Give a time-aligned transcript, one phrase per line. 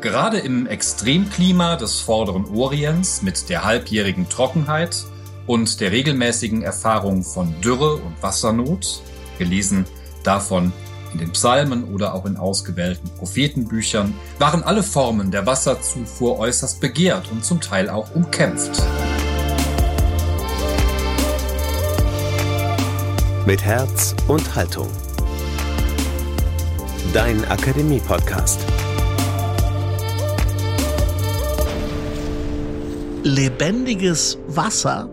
[0.00, 5.04] Gerade im Extremklima des vorderen Orients mit der halbjährigen Trockenheit
[5.46, 9.02] und der regelmäßigen Erfahrung von Dürre und Wassernot,
[9.38, 9.86] gelesen
[10.22, 10.72] davon
[11.12, 17.30] in den Psalmen oder auch in ausgewählten Prophetenbüchern, waren alle Formen der Wasserzufuhr äußerst begehrt
[17.30, 18.82] und zum Teil auch umkämpft.
[23.46, 24.90] Mit Herz und Haltung.
[27.14, 28.60] Dein Akademie-Podcast.
[33.26, 35.10] Lebendiges Wasser?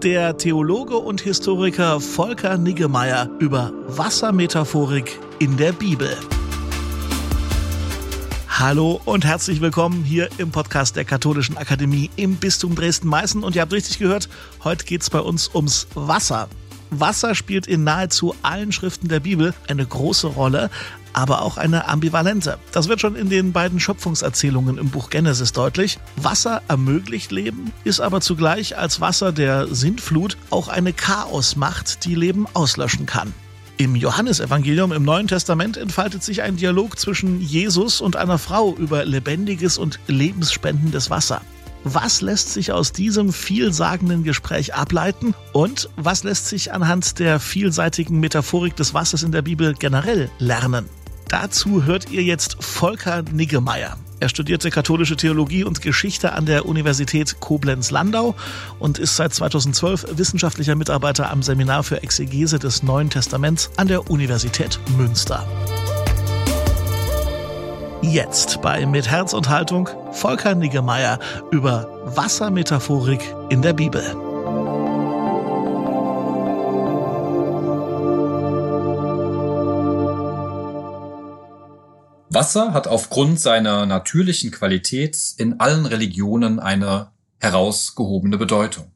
[0.00, 6.16] Der Theologe und Historiker Volker Niggemeier über Wassermetaphorik in der Bibel.
[8.48, 13.42] Hallo und herzlich willkommen hier im Podcast der Katholischen Akademie im Bistum Dresden-Meißen.
[13.42, 14.28] Und ihr habt richtig gehört,
[14.62, 16.48] heute geht es bei uns ums Wasser.
[16.92, 20.70] Wasser spielt in nahezu allen Schriften der Bibel eine große Rolle,
[21.12, 22.58] aber auch eine ambivalente.
[22.72, 25.98] Das wird schon in den beiden Schöpfungserzählungen im Buch Genesis deutlich.
[26.16, 32.46] Wasser ermöglicht Leben, ist aber zugleich als Wasser der Sintflut auch eine Chaosmacht, die Leben
[32.54, 33.34] auslöschen kann.
[33.78, 39.04] Im Johannesevangelium im Neuen Testament entfaltet sich ein Dialog zwischen Jesus und einer Frau über
[39.04, 41.40] lebendiges und lebensspendendes Wasser.
[41.84, 48.20] Was lässt sich aus diesem vielsagenden Gespräch ableiten und was lässt sich anhand der vielseitigen
[48.20, 50.88] Metaphorik des Wassers in der Bibel generell lernen?
[51.28, 53.96] Dazu hört ihr jetzt Volker Niggemeier.
[54.20, 58.36] Er studierte katholische Theologie und Geschichte an der Universität Koblenz-Landau
[58.78, 64.08] und ist seit 2012 wissenschaftlicher Mitarbeiter am Seminar für Exegese des Neuen Testaments an der
[64.08, 65.44] Universität Münster.
[68.02, 71.20] Jetzt bei Mit Herz und Haltung Volker Niggemeier
[71.52, 74.02] über Wassermetaphorik in der Bibel.
[82.28, 88.90] Wasser hat aufgrund seiner natürlichen Qualität in allen Religionen eine herausgehobene Bedeutung.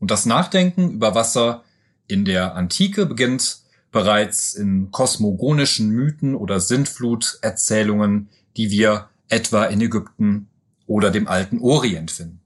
[0.00, 1.62] Und das Nachdenken über Wasser
[2.08, 3.58] in der Antike beginnt
[3.90, 10.48] bereits in kosmogonischen Mythen oder Sintfluterzählungen, die wir etwa in Ägypten
[10.86, 12.40] oder dem alten Orient finden.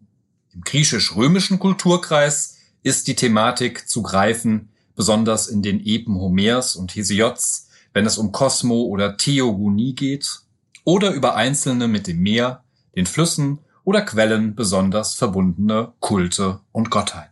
[0.55, 7.69] Im griechisch-römischen Kulturkreis ist die Thematik zu greifen, besonders in den Epen Homers und Hesiods,
[7.95, 10.41] wenn es um Kosmo oder Theogonie geht,
[10.85, 12.65] oder über einzelne mit dem Meer,
[12.97, 17.32] den Flüssen oder Quellen besonders verbundene Kulte und Gottheiten.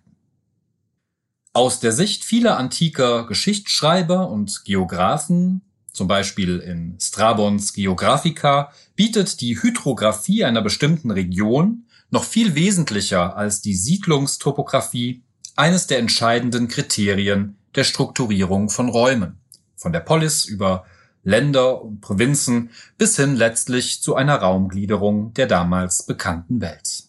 [1.53, 5.63] Aus der Sicht vieler antiker Geschichtsschreiber und Geographen,
[5.93, 13.61] zum Beispiel in Strabons Geographica, bietet die Hydrographie einer bestimmten Region noch viel wesentlicher als
[13.61, 15.23] die Siedlungstopographie
[15.57, 19.41] eines der entscheidenden Kriterien der Strukturierung von Räumen
[19.81, 20.85] von der Polis über
[21.23, 27.05] Länder und Provinzen bis hin letztlich zu einer Raumgliederung der damals bekannten Welt.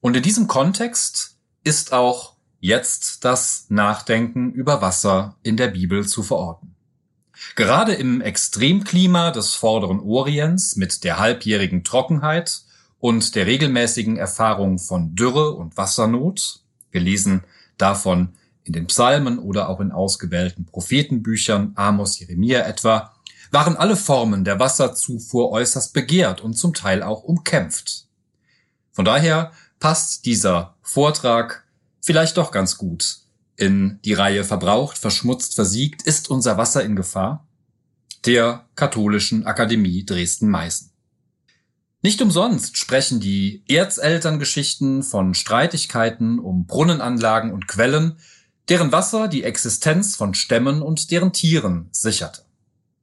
[0.00, 2.33] Und in diesem Kontext ist auch
[2.64, 6.74] jetzt das Nachdenken über Wasser in der Bibel zu verorten.
[7.56, 12.62] Gerade im Extremklima des vorderen Orients mit der halbjährigen Trockenheit
[13.00, 16.60] und der regelmäßigen Erfahrung von Dürre und Wassernot,
[16.90, 17.44] gelesen
[17.76, 18.30] davon
[18.62, 23.12] in den Psalmen oder auch in ausgewählten Prophetenbüchern, Amos, Jeremia etwa,
[23.50, 28.06] waren alle Formen der Wasserzufuhr äußerst begehrt und zum Teil auch umkämpft.
[28.90, 31.63] Von daher passt dieser Vortrag
[32.04, 33.18] vielleicht doch ganz gut
[33.56, 37.46] in die Reihe Verbraucht, verschmutzt, versiegt, ist unser Wasser in Gefahr?
[38.26, 40.90] Der Katholischen Akademie Dresden-Meißen.
[42.02, 48.18] Nicht umsonst sprechen die Erzelterngeschichten von Streitigkeiten um Brunnenanlagen und Quellen,
[48.68, 52.42] deren Wasser die Existenz von Stämmen und deren Tieren sicherte.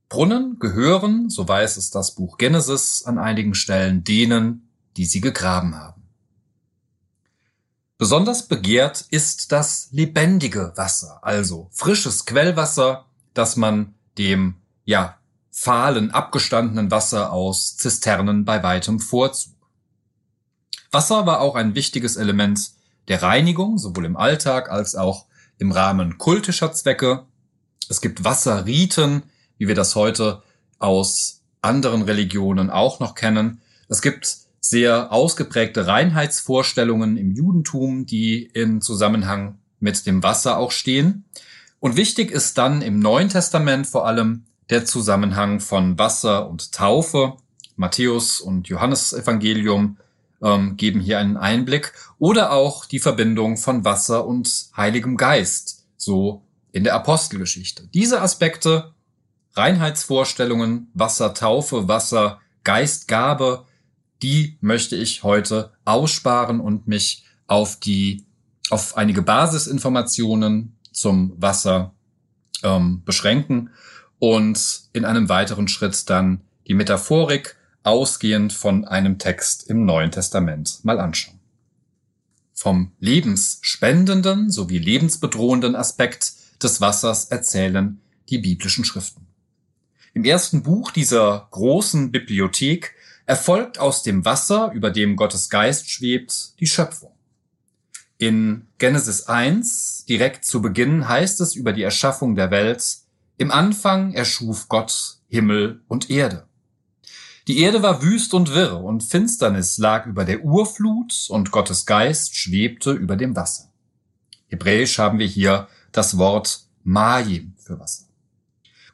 [0.09, 5.75] Brunnen gehören, so weiß es das Buch Genesis an einigen Stellen, denen, die sie gegraben
[5.75, 6.00] haben.
[8.01, 15.19] Besonders begehrt ist das lebendige Wasser, also frisches Quellwasser, das man dem, ja,
[15.51, 19.53] fahlen, abgestandenen Wasser aus Zisternen bei weitem vorzog.
[20.89, 22.71] Wasser war auch ein wichtiges Element
[23.07, 25.27] der Reinigung, sowohl im Alltag als auch
[25.59, 27.27] im Rahmen kultischer Zwecke.
[27.87, 29.21] Es gibt Wasserriten,
[29.59, 30.41] wie wir das heute
[30.79, 33.61] aus anderen Religionen auch noch kennen.
[33.89, 41.25] Es gibt sehr ausgeprägte Reinheitsvorstellungen im Judentum, die in Zusammenhang mit dem Wasser auch stehen.
[41.79, 47.33] Und wichtig ist dann im Neuen Testament vor allem der Zusammenhang von Wasser und Taufe.
[47.75, 49.97] Matthäus und Johannes Evangelium
[50.43, 51.93] ähm, geben hier einen Einblick.
[52.19, 57.89] Oder auch die Verbindung von Wasser und Heiligem Geist, so in der Apostelgeschichte.
[57.93, 58.93] Diese Aspekte,
[59.55, 63.65] Reinheitsvorstellungen, Wassertaufe, Wasser Geistgabe,
[64.21, 68.25] die möchte ich heute aussparen und mich auf die,
[68.69, 71.93] auf einige Basisinformationen zum Wasser
[72.63, 73.71] ähm, beschränken
[74.19, 80.79] und in einem weiteren Schritt dann die Metaphorik ausgehend von einem Text im Neuen Testament
[80.83, 81.39] mal anschauen.
[82.53, 89.25] Vom lebensspendenden sowie lebensbedrohenden Aspekt des Wassers erzählen die biblischen Schriften.
[90.13, 92.93] Im ersten Buch dieser großen Bibliothek
[93.31, 97.13] erfolgt aus dem Wasser, über dem Gottes Geist schwebt, die Schöpfung.
[98.17, 102.83] In Genesis 1, direkt zu Beginn, heißt es über die Erschaffung der Welt,
[103.37, 106.45] im Anfang erschuf Gott Himmel und Erde.
[107.47, 112.35] Die Erde war wüst und wirr, und Finsternis lag über der Urflut, und Gottes Geist
[112.35, 113.71] schwebte über dem Wasser.
[114.47, 118.07] Hebräisch haben wir hier das Wort Mayim für Wasser.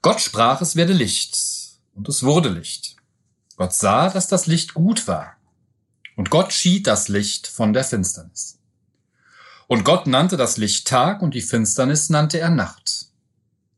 [0.03, 1.35] Gott sprach, es werde Licht,
[1.95, 2.96] und es wurde Licht.
[3.57, 5.35] Gott sah, dass das Licht gut war,
[6.15, 8.59] und Gott schied das Licht von der Finsternis.
[9.67, 13.07] Und Gott nannte das Licht Tag, und die Finsternis nannte er Nacht.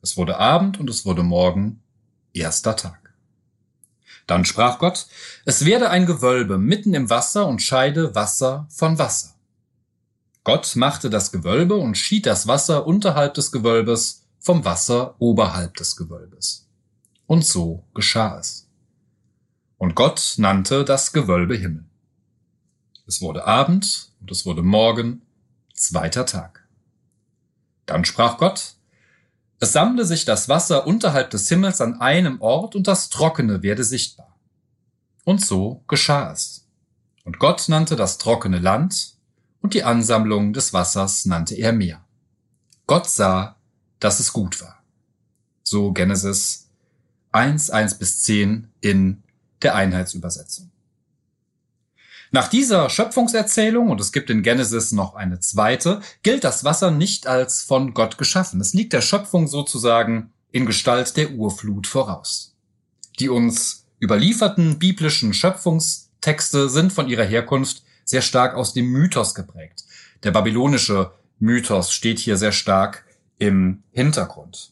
[0.02, 1.82] Es wurde Abend, und es wurde Morgen,
[2.34, 3.14] erster Tag.
[4.28, 5.08] Dann sprach Gott,
[5.46, 9.34] es werde ein Gewölbe mitten im Wasser und scheide Wasser von Wasser.
[10.44, 15.96] Gott machte das Gewölbe und schied das Wasser unterhalb des Gewölbes vom Wasser oberhalb des
[15.96, 16.68] Gewölbes.
[17.28, 18.69] Und so geschah es.
[19.80, 21.86] Und Gott nannte das Gewölbe Himmel.
[23.08, 25.22] Es wurde Abend und es wurde Morgen,
[25.74, 26.68] zweiter Tag.
[27.86, 28.76] Dann sprach Gott,
[29.62, 33.86] es sammle sich das Wasser unterhalb des Himmels an einem Ort und das Trockene werde
[33.86, 34.38] sichtbar.
[35.24, 36.68] Und so geschah es.
[37.24, 39.16] Und Gott nannte das trockene Land
[39.62, 42.04] und die Ansammlung des Wassers nannte er Meer.
[42.86, 43.56] Gott sah,
[44.00, 44.84] dass es gut war.
[45.64, 46.70] So Genesis
[47.32, 49.24] 1, 1 bis 10 in
[49.62, 50.72] der Einheitsübersetzung.
[52.32, 57.26] Nach dieser Schöpfungserzählung, und es gibt in Genesis noch eine zweite, gilt das Wasser nicht
[57.26, 58.62] als von Gott geschaffen.
[58.62, 62.56] Es liegt der Schöpfung sozusagen in Gestalt der Urflut voraus.
[63.20, 69.86] Die uns überlieferten biblischen Schöpfungstexte sind von ihrer Herkunft sehr stark aus dem Mythos geprägt.
[70.24, 73.06] Der babylonische Mythos steht hier sehr stark
[73.40, 74.72] im Hintergrund.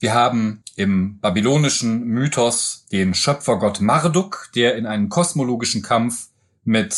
[0.00, 6.28] Wir haben im babylonischen Mythos den Schöpfergott Marduk, der in einen kosmologischen Kampf
[6.64, 6.96] mit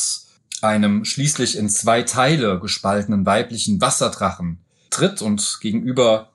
[0.61, 4.59] einem schließlich in zwei Teile gespaltenen weiblichen Wasserdrachen
[4.91, 6.31] tritt und gegenüber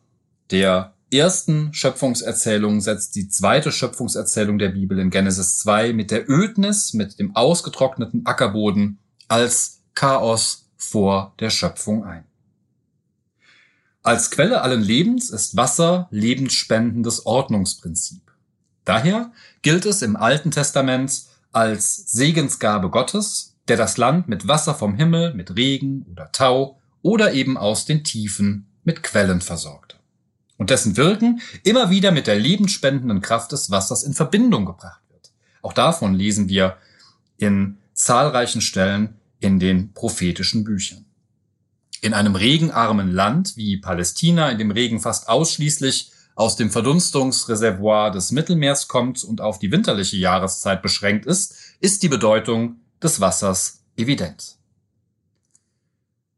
[0.50, 6.94] der ersten Schöpfungserzählung setzt die zweite Schöpfungserzählung der Bibel in Genesis 2 mit der Ödnis,
[6.94, 8.97] mit dem ausgetrockneten Ackerboden
[9.27, 12.25] als Chaos vor der Schöpfung ein.
[14.06, 18.22] Als Quelle allen Lebens ist Wasser lebensspendendes Ordnungsprinzip.
[18.84, 19.31] Daher
[19.63, 25.34] gilt es im Alten Testament als Segensgabe Gottes, der das Land mit Wasser vom Himmel,
[25.34, 29.96] mit Regen oder Tau oder eben aus den Tiefen mit Quellen versorgte.
[30.58, 35.31] Und dessen Wirken immer wieder mit der lebensspendenden Kraft des Wassers in Verbindung gebracht wird.
[35.63, 36.78] Auch davon lesen wir
[37.38, 41.05] in zahlreichen Stellen in den prophetischen Büchern.
[42.06, 48.31] In einem regenarmen Land wie Palästina, in dem Regen fast ausschließlich aus dem Verdunstungsreservoir des
[48.31, 54.58] Mittelmeers kommt und auf die winterliche Jahreszeit beschränkt ist, ist die Bedeutung des Wassers evident.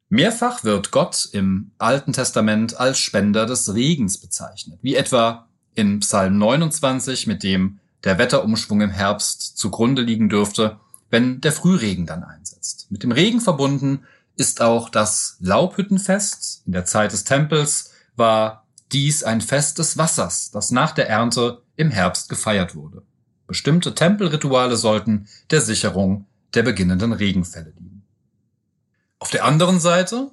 [0.08, 6.38] Mehrfach wird Gott im Alten Testament als Spender des Regens bezeichnet, wie etwa in Psalm
[6.38, 12.88] 29, mit dem der Wetterumschwung im Herbst zugrunde liegen dürfte, wenn der Frühregen dann einsetzt.
[12.90, 14.06] Mit dem Regen verbunden
[14.38, 16.64] ist auch das Laubhüttenfest.
[16.66, 21.64] In der Zeit des Tempels war dies ein Fest des Wassers, das nach der Ernte
[21.76, 23.04] im Herbst gefeiert wurde.
[23.48, 28.06] Bestimmte Tempelrituale sollten der Sicherung der beginnenden Regenfälle dienen.
[29.20, 30.32] Auf der anderen Seite,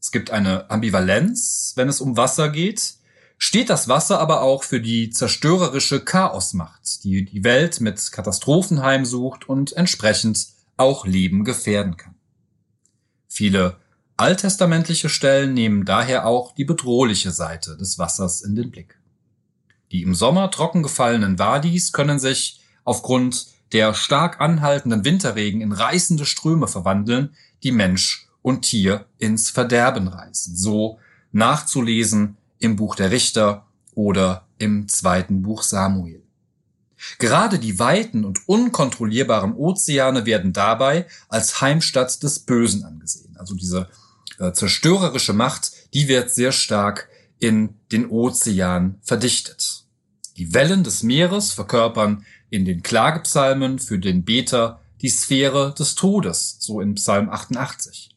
[0.00, 2.94] es gibt eine Ambivalenz, wenn es um Wasser geht,
[3.38, 9.48] steht das Wasser aber auch für die zerstörerische Chaosmacht, die die Welt mit Katastrophen heimsucht
[9.48, 10.46] und entsprechend
[10.76, 12.11] auch Leben gefährden kann.
[13.34, 13.78] Viele
[14.18, 18.98] alttestamentliche Stellen nehmen daher auch die bedrohliche Seite des Wassers in den Blick.
[19.90, 26.26] Die im Sommer trocken gefallenen Wadis können sich aufgrund der stark anhaltenden Winterregen in reißende
[26.26, 30.54] Ströme verwandeln, die Mensch und Tier ins Verderben reißen.
[30.54, 30.98] So
[31.30, 36.22] nachzulesen im Buch der Richter oder im zweiten Buch Samuel.
[37.18, 43.36] Gerade die weiten und unkontrollierbaren Ozeane werden dabei als Heimstatt des Bösen angesehen.
[43.38, 43.88] Also diese
[44.38, 49.84] äh, zerstörerische Macht, die wird sehr stark in den Ozean verdichtet.
[50.36, 56.56] Die Wellen des Meeres verkörpern in den Klagepsalmen für den Beter die Sphäre des Todes,
[56.60, 58.10] so in Psalm 88.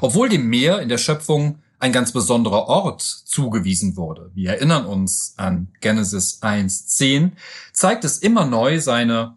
[0.00, 5.34] Obwohl dem Meer in der Schöpfung ein ganz besonderer Ort zugewiesen wurde, wir erinnern uns
[5.36, 7.32] an Genesis 1.10,
[7.72, 9.36] zeigt es immer neu seine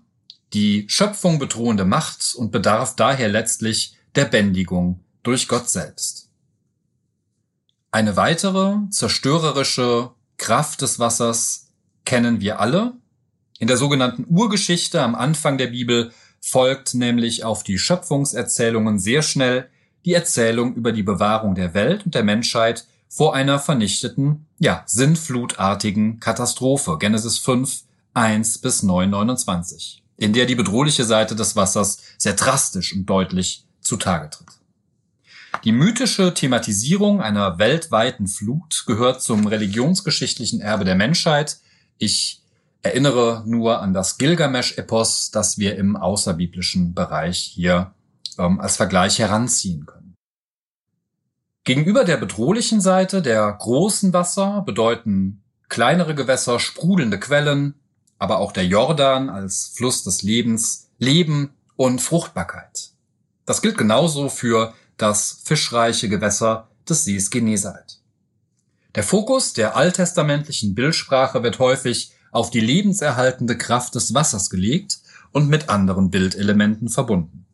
[0.54, 6.30] die Schöpfung bedrohende Macht und bedarf daher letztlich der Bändigung durch Gott selbst.
[7.90, 11.70] Eine weitere zerstörerische Kraft des Wassers
[12.06, 12.94] kennen wir alle.
[13.58, 19.68] In der sogenannten Urgeschichte am Anfang der Bibel folgt nämlich auf die Schöpfungserzählungen sehr schnell
[20.06, 26.20] die Erzählung über die Bewahrung der Welt und der Menschheit vor einer vernichteten, ja, sinnflutartigen
[26.20, 26.98] Katastrophe.
[27.00, 27.84] Genesis 5,
[28.14, 33.66] 1 bis 9, 29, in der die bedrohliche Seite des Wassers sehr drastisch und deutlich
[33.82, 34.48] zutage tritt.
[35.64, 41.58] Die mythische Thematisierung einer weltweiten Flut gehört zum religionsgeschichtlichen Erbe der Menschheit.
[41.98, 42.42] Ich
[42.82, 47.94] erinnere nur an das Gilgamesch-Epos, das wir im außerbiblischen Bereich hier
[48.38, 49.95] ähm, als Vergleich heranziehen können.
[51.66, 57.74] Gegenüber der bedrohlichen Seite der großen Wasser bedeuten kleinere Gewässer sprudelnde Quellen,
[58.20, 62.92] aber auch der Jordan als Fluss des Lebens, Leben und Fruchtbarkeit.
[63.48, 68.00] Das gilt genauso für das fischreiche Gewässer des Sees Genezareth.
[68.94, 75.00] Der Fokus der alttestamentlichen Bildsprache wird häufig auf die lebenserhaltende Kraft des Wassers gelegt
[75.32, 77.48] und mit anderen Bildelementen verbunden.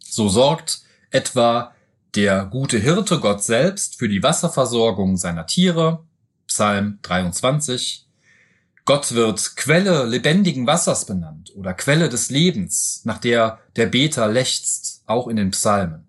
[0.00, 1.75] So sorgt etwa
[2.14, 6.04] der gute Hirte Gott selbst für die Wasserversorgung seiner Tiere,
[6.46, 8.06] Psalm 23.
[8.84, 15.02] Gott wird Quelle lebendigen Wassers benannt oder Quelle des Lebens, nach der der Beter lechzt,
[15.06, 16.06] auch in den Psalmen.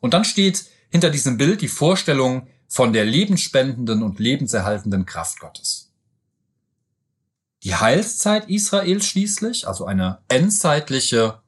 [0.00, 5.92] Und dann steht hinter diesem Bild die Vorstellung von der lebensspendenden und lebenserhaltenden Kraft Gottes.
[7.62, 11.40] Die Heilszeit Israels schließlich, also eine endzeitliche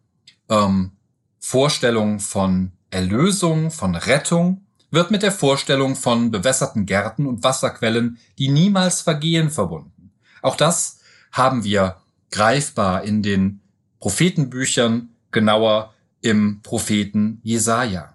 [0.49, 0.93] ähm,
[1.38, 8.49] Vorstellung von Erlösung, von Rettung, wird mit der Vorstellung von bewässerten Gärten und Wasserquellen, die
[8.49, 10.12] niemals vergehen, verbunden.
[10.43, 11.00] Auch das
[11.33, 11.97] haben wir
[12.31, 13.61] greifbar in den
[14.00, 18.14] Prophetenbüchern, genauer im Propheten Jesaja.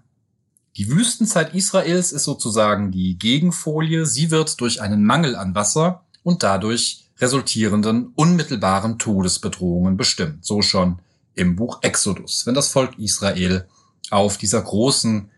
[0.77, 4.05] Die Wüstenzeit Israels ist sozusagen die Gegenfolie.
[4.05, 10.45] Sie wird durch einen Mangel an Wasser und dadurch resultierenden unmittelbaren Todesbedrohungen bestimmt.
[10.45, 10.99] So schon
[11.35, 13.67] im Buch Exodus, wenn das Volk Israel
[14.11, 15.31] auf dieser großen,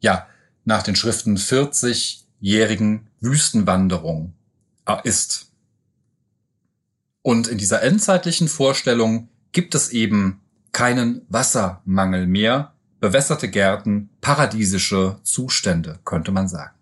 [0.00, 0.26] ja,
[0.64, 4.34] nach den Schriften 40-jährigen Wüstenwanderung
[4.86, 5.50] äh, ist.
[7.22, 10.40] Und in dieser endzeitlichen Vorstellung gibt es eben
[10.72, 16.74] keinen Wassermangel mehr, bewässerte Gärten, paradiesische Zustände, könnte man sagen.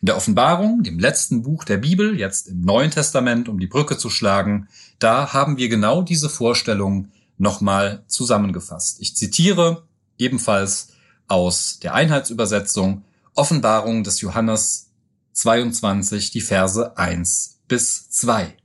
[0.00, 3.96] In der Offenbarung, dem letzten Buch der Bibel, jetzt im Neuen Testament, um die Brücke
[3.96, 4.68] zu schlagen,
[4.98, 7.08] da haben wir genau diese Vorstellung
[7.38, 9.00] nochmal zusammengefasst.
[9.00, 9.84] Ich zitiere
[10.18, 10.88] ebenfalls
[11.28, 13.04] aus der Einheitsübersetzung
[13.34, 14.90] Offenbarung des Johannes
[15.32, 18.56] 22, die Verse 1 bis 2.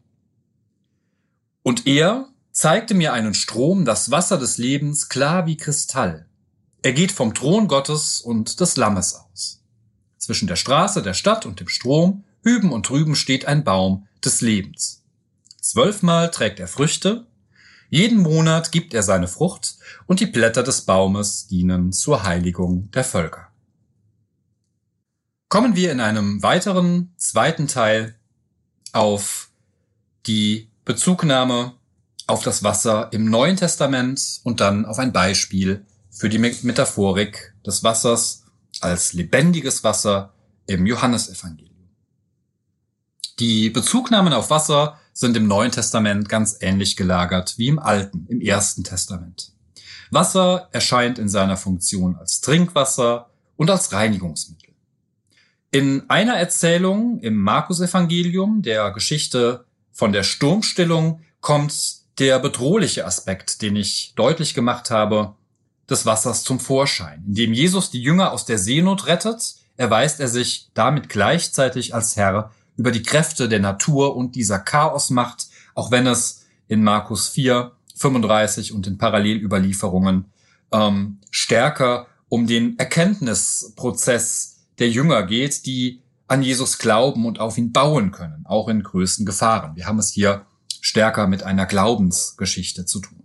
[1.64, 6.28] Und er zeigte mir einen Strom, das Wasser des Lebens, klar wie Kristall.
[6.82, 9.64] Er geht vom Thron Gottes und des Lammes aus.
[10.18, 14.42] Zwischen der Straße, der Stadt und dem Strom, hüben und drüben steht ein Baum des
[14.42, 15.04] Lebens.
[15.62, 17.27] Zwölfmal trägt er Früchte,
[17.90, 23.04] jeden Monat gibt er seine Frucht und die Blätter des Baumes dienen zur Heiligung der
[23.04, 23.48] Völker.
[25.50, 28.16] Kommen wir in einem weiteren zweiten Teil
[28.92, 29.50] auf
[30.26, 31.74] die Bezugnahme
[32.28, 37.84] auf das Wasser im Neuen Testament und dann auf ein Beispiel für die Metaphorik des
[37.84, 38.44] Wassers
[38.82, 40.34] als lebendiges Wasser
[40.66, 41.76] im Johannesevangelium.
[43.40, 48.40] Die Bezugnahmen auf Wasser sind im Neuen Testament ganz ähnlich gelagert wie im Alten, im
[48.40, 49.52] Ersten Testament.
[50.12, 54.76] Wasser erscheint in seiner Funktion als Trinkwasser und als Reinigungsmittel.
[55.72, 63.76] In einer Erzählung im Markus-Evangelium, der Geschichte von der Sturmstillung, kommt der bedrohliche Aspekt, den
[63.76, 65.34] ich deutlich gemacht habe,
[65.90, 67.24] des Wassers zum Vorschein.
[67.26, 72.52] Indem Jesus die Jünger aus der Seenot rettet, erweist er sich damit gleichzeitig als Herr
[72.78, 78.74] über die Kräfte der Natur und dieser Chaosmacht, auch wenn es in Markus 4, 35
[78.74, 80.26] und in Parallelüberlieferungen
[80.72, 87.72] ähm, stärker um den Erkenntnisprozess der Jünger geht, die an Jesus glauben und auf ihn
[87.72, 89.76] bauen können, auch in größten Gefahren.
[89.76, 90.46] Wir haben es hier
[90.82, 93.24] stärker mit einer Glaubensgeschichte zu tun.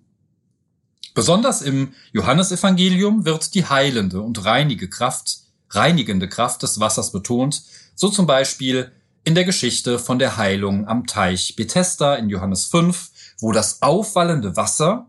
[1.15, 5.41] Besonders im Johannesevangelium wird die heilende und reinige Kraft,
[5.71, 7.63] reinigende Kraft des Wassers betont,
[7.95, 8.93] so zum Beispiel
[9.25, 13.11] in der Geschichte von der Heilung am Teich Bethesda in Johannes 5,
[13.41, 15.07] wo das aufwallende Wasser,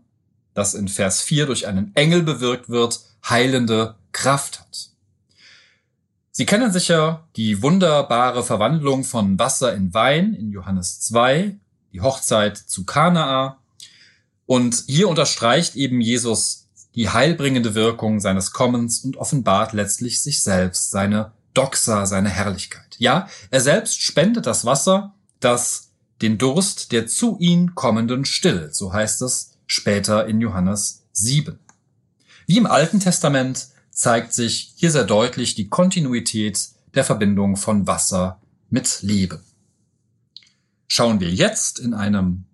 [0.54, 4.90] das in Vers 4 durch einen Engel bewirkt wird, heilende Kraft hat.
[6.30, 11.56] Sie kennen sicher die wunderbare Verwandlung von Wasser in Wein in Johannes 2,
[11.92, 13.58] die Hochzeit zu Kanaa.
[14.46, 20.90] Und hier unterstreicht eben Jesus die heilbringende Wirkung seines Kommens und offenbart letztlich sich selbst,
[20.90, 22.83] seine Doxa, seine Herrlichkeit.
[22.98, 25.90] Ja, er selbst spendet das Wasser, das
[26.22, 31.58] den Durst der zu ihm kommenden stillt, so heißt es später in Johannes 7.
[32.46, 38.40] Wie im Alten Testament zeigt sich hier sehr deutlich die Kontinuität der Verbindung von Wasser
[38.70, 39.40] mit Leben.
[40.86, 42.44] Schauen wir jetzt in einem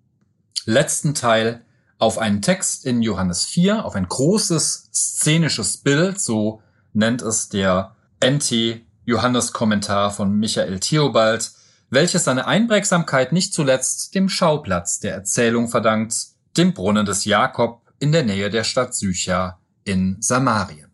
[0.65, 1.63] letzten Teil
[1.97, 6.61] auf einen Text in Johannes 4, auf ein großes szenisches Bild, so
[6.93, 11.51] nennt es der NT Johannes Kommentar von Michael Theobald,
[11.89, 16.15] welches seine Einprägsamkeit nicht zuletzt dem Schauplatz der Erzählung verdankt,
[16.57, 20.91] dem Brunnen des Jakob in der Nähe der Stadt Sycha in Samarien.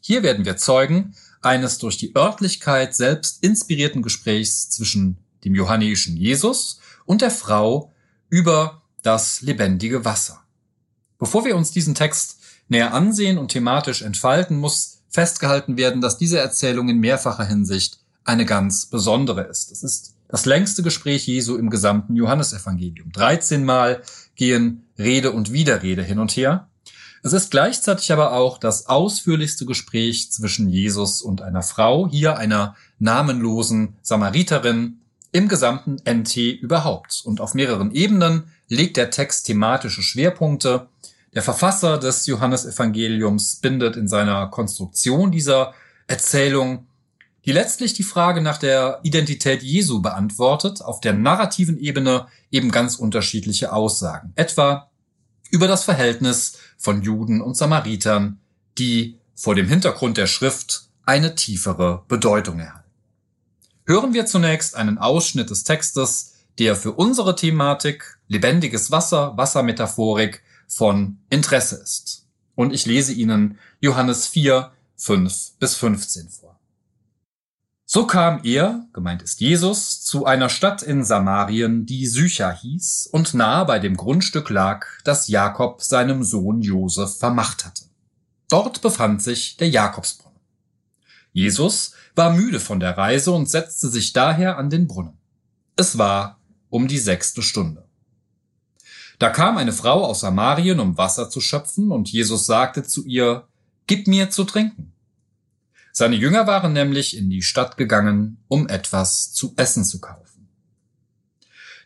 [0.00, 6.80] Hier werden wir Zeugen eines durch die Örtlichkeit selbst inspirierten Gesprächs zwischen dem johannischen Jesus
[7.06, 7.92] und der Frau
[8.28, 10.42] über das lebendige Wasser.
[11.18, 16.38] Bevor wir uns diesen Text näher ansehen und thematisch entfalten, muss festgehalten werden, dass diese
[16.38, 19.72] Erzählung in mehrfacher Hinsicht eine ganz besondere ist.
[19.72, 23.12] Es ist das längste Gespräch Jesu im gesamten Johannesevangelium.
[23.12, 24.02] 13 Mal
[24.34, 26.68] gehen Rede und Widerrede hin und her.
[27.22, 32.76] Es ist gleichzeitig aber auch das ausführlichste Gespräch zwischen Jesus und einer Frau, hier einer
[32.98, 34.98] namenlosen Samariterin,
[35.32, 37.22] im gesamten NT überhaupt.
[37.24, 40.88] Und auf mehreren Ebenen legt der Text thematische Schwerpunkte.
[41.36, 45.74] Der Verfasser des Johannesevangeliums bindet in seiner Konstruktion dieser
[46.08, 46.88] Erzählung
[47.46, 52.96] die letztlich die Frage nach der Identität Jesu beantwortet, auf der narrativen Ebene eben ganz
[52.96, 54.32] unterschiedliche Aussagen.
[54.34, 54.90] Etwa
[55.50, 58.40] über das Verhältnis von Juden und Samaritern,
[58.78, 62.90] die vor dem Hintergrund der Schrift eine tiefere Bedeutung erhalten.
[63.84, 71.18] Hören wir zunächst einen Ausschnitt des Textes, der für unsere Thematik lebendiges Wasser, Wassermetaphorik von
[71.30, 72.26] Interesse ist.
[72.54, 76.58] Und ich lese Ihnen Johannes 4, 5 bis 15 vor.
[77.88, 83.32] So kam er, gemeint ist Jesus, zu einer Stadt in Samarien, die Sycha hieß und
[83.32, 87.84] nahe bei dem Grundstück lag, das Jakob seinem Sohn Josef vermacht hatte.
[88.48, 90.40] Dort befand sich der Jakobsbrunnen.
[91.32, 95.18] Jesus war müde von der Reise und setzte sich daher an den Brunnen.
[95.76, 97.85] Es war um die sechste Stunde.
[99.18, 103.46] Da kam eine Frau aus Samarien, um Wasser zu schöpfen, und Jesus sagte zu ihr,
[103.86, 104.92] Gib mir zu trinken.
[105.92, 110.48] Seine Jünger waren nämlich in die Stadt gegangen, um etwas zu essen zu kaufen.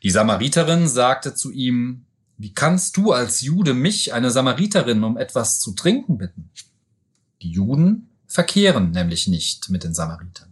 [0.02, 2.06] Die Samariterin sagte zu ihm,
[2.38, 6.50] wie kannst du als Jude mich, eine Samariterin, um etwas zu trinken bitten?
[7.42, 10.49] Die Juden verkehren nämlich nicht mit den Samaritern.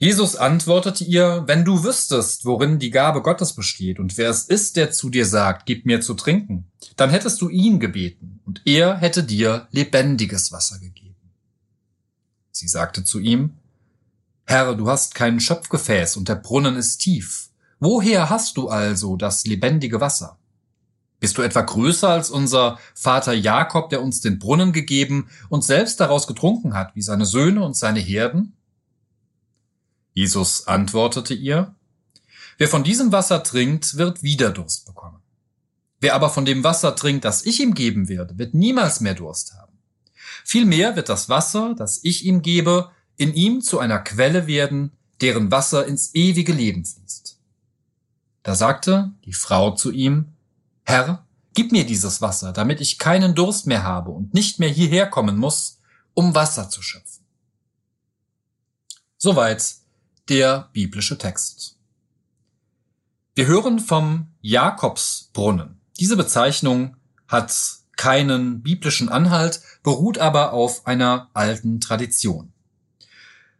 [0.00, 4.76] Jesus antwortete ihr, wenn du wüsstest, worin die Gabe Gottes besteht und wer es ist,
[4.76, 8.96] der zu dir sagt, gib mir zu trinken, dann hättest du ihn gebeten und er
[8.96, 11.16] hätte dir lebendiges Wasser gegeben.
[12.52, 13.54] Sie sagte zu ihm,
[14.46, 17.50] Herr, du hast kein Schöpfgefäß und der Brunnen ist tief.
[17.80, 20.38] Woher hast du also das lebendige Wasser?
[21.18, 25.98] Bist du etwa größer als unser Vater Jakob, der uns den Brunnen gegeben und selbst
[25.98, 28.54] daraus getrunken hat, wie seine Söhne und seine Herden?
[30.18, 31.76] Jesus antwortete ihr,
[32.56, 35.22] Wer von diesem Wasser trinkt, wird wieder Durst bekommen.
[36.00, 39.54] Wer aber von dem Wasser trinkt, das ich ihm geben werde, wird niemals mehr Durst
[39.54, 39.78] haben.
[40.44, 45.52] Vielmehr wird das Wasser, das ich ihm gebe, in ihm zu einer Quelle werden, deren
[45.52, 47.38] Wasser ins ewige Leben fließt.
[48.42, 50.32] Da sagte die Frau zu ihm,
[50.82, 55.06] Herr, gib mir dieses Wasser, damit ich keinen Durst mehr habe und nicht mehr hierher
[55.06, 55.78] kommen muss,
[56.14, 57.24] um Wasser zu schöpfen.
[59.16, 59.77] Soweit
[60.28, 61.76] der biblische Text.
[63.34, 65.80] Wir hören vom Jakobsbrunnen.
[65.98, 66.96] Diese Bezeichnung
[67.28, 67.54] hat
[67.96, 72.52] keinen biblischen Anhalt, beruht aber auf einer alten Tradition.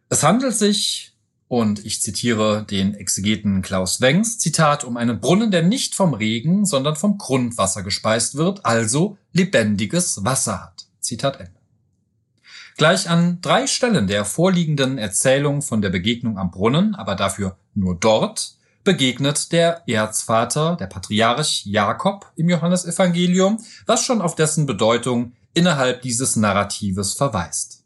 [0.09, 1.13] Es handelt sich,
[1.47, 6.65] und ich zitiere den Exegeten Klaus Wengs, Zitat, um einen Brunnen, der nicht vom Regen,
[6.65, 10.87] sondern vom Grundwasser gespeist wird, also lebendiges Wasser hat.
[10.99, 11.58] Zitat Ende.
[12.79, 17.99] Gleich an drei Stellen der vorliegenden Erzählung von der Begegnung am Brunnen, aber dafür nur
[17.99, 26.03] dort, begegnet der Erzvater, der Patriarch Jakob im Johannesevangelium, was schon auf dessen Bedeutung innerhalb
[26.03, 27.83] dieses Narratives verweist.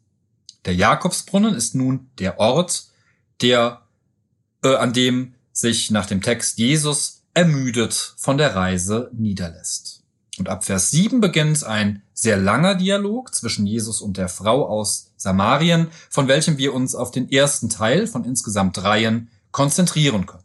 [0.64, 2.84] Der Jakobsbrunnen ist nun der Ort,
[3.42, 3.82] der
[4.62, 9.93] äh, an dem sich nach dem Text Jesus ermüdet von der Reise niederlässt.
[10.38, 15.12] Und ab Vers 7 beginnt ein sehr langer Dialog zwischen Jesus und der Frau aus
[15.16, 20.42] Samarien, von welchem wir uns auf den ersten Teil von insgesamt dreien konzentrieren können.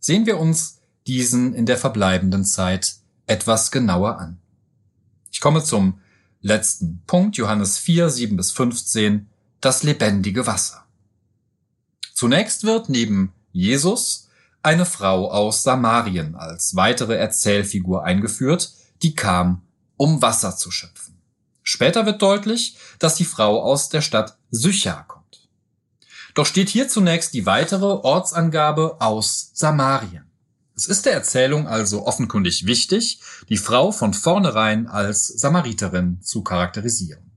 [0.00, 4.38] Sehen wir uns diesen in der verbleibenden Zeit etwas genauer an.
[5.30, 6.00] Ich komme zum
[6.40, 9.28] letzten Punkt, Johannes 4, 7 bis 15,
[9.60, 10.84] das lebendige Wasser.
[12.14, 14.28] Zunächst wird neben Jesus
[14.62, 19.62] eine Frau aus Samarien als weitere Erzählfigur eingeführt, die kam,
[19.96, 21.20] um Wasser zu schöpfen.
[21.62, 25.48] Später wird deutlich, dass die Frau aus der Stadt Sychar kommt.
[26.34, 30.24] Doch steht hier zunächst die weitere Ortsangabe aus Samarien.
[30.76, 37.32] Es ist der Erzählung also offenkundig wichtig, die Frau von vornherein als Samariterin zu charakterisieren.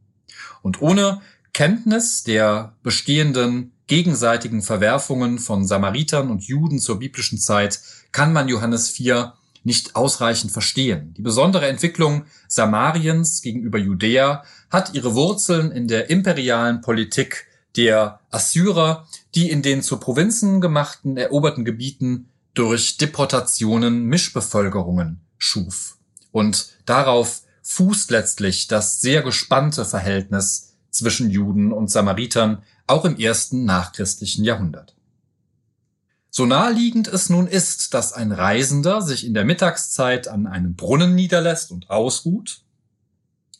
[0.61, 1.21] Und ohne
[1.51, 8.89] Kenntnis der bestehenden gegenseitigen Verwerfungen von Samaritern und Juden zur biblischen Zeit kann man Johannes
[8.89, 11.13] 4 nicht ausreichend verstehen.
[11.15, 19.07] Die besondere Entwicklung Samariens gegenüber Judäa hat ihre Wurzeln in der imperialen Politik der Assyrer,
[19.35, 25.97] die in den zu Provinzen gemachten eroberten Gebieten durch Deportationen Mischbevölkerungen schuf.
[26.31, 33.63] Und darauf fußt letztlich das sehr gespannte Verhältnis zwischen Juden und Samaritern auch im ersten
[33.63, 34.95] nachchristlichen Jahrhundert.
[36.33, 41.13] So naheliegend es nun ist, dass ein Reisender sich in der Mittagszeit an einem Brunnen
[41.13, 42.61] niederlässt und ausruht,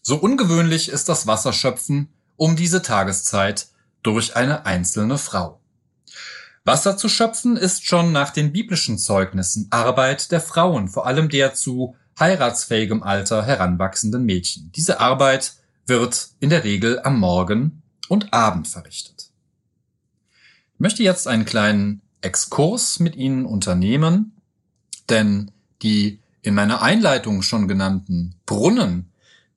[0.02, 2.08] so ungewöhnlich ist das Wasserschöpfen
[2.38, 3.68] um diese Tageszeit
[4.02, 5.62] durch eine einzelne Frau.
[6.64, 11.54] Wasser zu schöpfen ist schon nach den biblischen Zeugnissen Arbeit der Frauen, vor allem der
[11.54, 14.72] zu heiratsfähigem Alter heranwachsenden Mädchen.
[14.76, 15.54] Diese Arbeit
[15.86, 19.30] wird in der Regel am Morgen und Abend verrichtet.
[20.74, 24.34] Ich möchte jetzt einen kleinen Exkurs mit Ihnen unternehmen,
[25.10, 29.12] denn die in meiner Einleitung schon genannten Brunnen,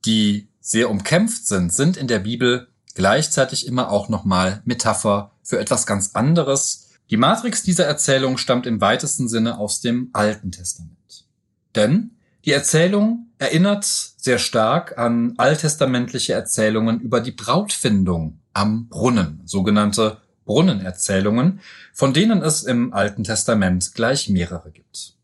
[0.05, 5.87] die sehr umkämpft sind, sind in der Bibel gleichzeitig immer auch nochmal Metapher für etwas
[5.87, 6.89] ganz anderes.
[7.11, 11.27] Die Matrix dieser Erzählung stammt im weitesten Sinne aus dem Alten Testament.
[11.75, 12.13] Denn
[12.45, 21.61] die Erzählung erinnert sehr stark an alttestamentliche Erzählungen über die Brautfindung am Brunnen, sogenannte Brunnenerzählungen,
[21.93, 25.15] von denen es im Alten Testament gleich mehrere gibt.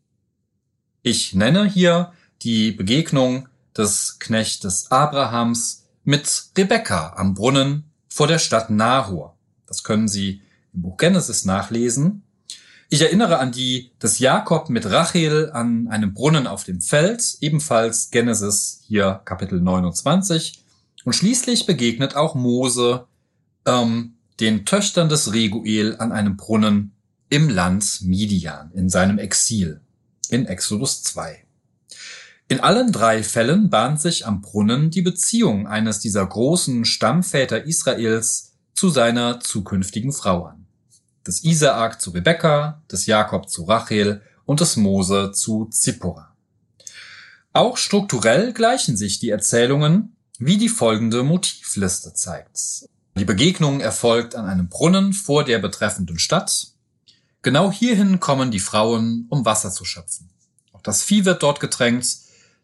[1.03, 8.69] Ich nenne hier die Begegnung des Knechtes Abrahams mit Rebekka am Brunnen vor der Stadt
[8.69, 9.37] Nahor.
[9.67, 10.41] Das können Sie
[10.73, 12.23] im Buch Genesis nachlesen.
[12.89, 18.11] Ich erinnere an die des Jakob mit Rachel an einem Brunnen auf dem Feld, ebenfalls
[18.11, 20.61] Genesis hier Kapitel 29.
[21.05, 23.07] Und schließlich begegnet auch Mose
[23.65, 26.93] ähm, den Töchtern des Reguel an einem Brunnen
[27.29, 29.81] im Land Midian in seinem Exil
[30.29, 31.45] in Exodus 2.
[32.47, 38.53] In allen drei Fällen bahnt sich am Brunnen die Beziehung eines dieser großen Stammväter Israels
[38.73, 40.65] zu seiner zukünftigen Frau an.
[41.25, 46.35] Des Isaak zu Rebekka, des Jakob zu Rachel und des Mose zu Zippora.
[47.53, 52.89] Auch strukturell gleichen sich die Erzählungen, wie die folgende Motivliste zeigt.
[53.15, 56.67] Die Begegnung erfolgt an einem Brunnen vor der betreffenden Stadt.
[57.41, 60.29] Genau hierhin kommen die Frauen, um Wasser zu schöpfen.
[60.71, 62.17] Auch das Vieh wird dort getränkt.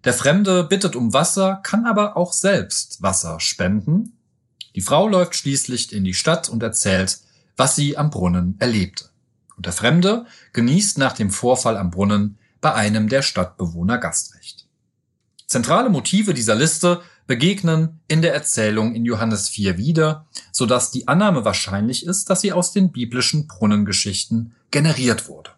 [0.04, 4.18] Der Fremde bittet um Wasser, kann aber auch selbst Wasser spenden.
[4.76, 7.20] Die Frau läuft schließlich in die Stadt und erzählt,
[7.58, 9.10] was sie am Brunnen erlebte.
[9.58, 14.68] Und der Fremde genießt nach dem Vorfall am Brunnen bei einem der Stadtbewohner Gastrecht.
[15.48, 21.08] Zentrale Motive dieser Liste begegnen in der Erzählung in Johannes 4 wieder, so dass die
[21.08, 25.52] Annahme wahrscheinlich ist, dass sie aus den biblischen Brunnengeschichten generiert wurde.